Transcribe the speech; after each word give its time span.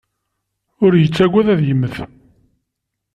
Ur 0.83 0.93
yettagad 0.97 1.47
ad 1.53 1.61
yemmet. 1.67 1.95